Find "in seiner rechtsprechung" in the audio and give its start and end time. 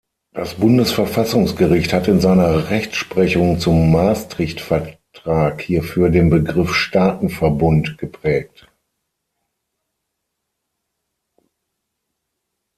2.07-3.59